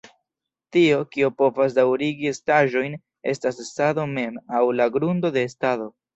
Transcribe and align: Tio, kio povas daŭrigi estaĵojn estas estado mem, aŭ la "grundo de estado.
Tio, 0.77 0.95
kio 1.15 1.29
povas 1.41 1.75
daŭrigi 1.79 2.31
estaĵojn 2.31 2.97
estas 3.35 3.61
estado 3.67 4.09
mem, 4.17 4.43
aŭ 4.61 4.65
la 4.81 4.91
"grundo 4.99 5.35
de 5.39 5.47
estado. 5.53 5.89